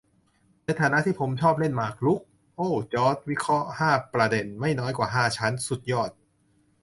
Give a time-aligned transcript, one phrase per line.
[0.65, 2.19] "ในฐานะที่ผมชอบเล่นหมากรุก"!
[2.55, 6.09] โอ้ว จอร์จ วิเคราะห์ห้าประเด็น ไม่น้อยกว่าห้าชั้น สุดยอด!